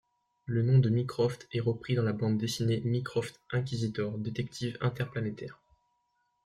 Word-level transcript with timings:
Le 0.47 0.63
nom 0.63 0.79
de 0.79 0.89
Mycroft 0.89 1.47
est 1.53 1.59
repris 1.59 1.93
dans 1.93 2.01
la 2.01 2.11
bande 2.11 2.39
dessinée 2.39 2.81
Mycroft 2.83 3.39
Inquisitor 3.51 4.17
détective 4.17 4.75
interplanétaire. 4.81 5.59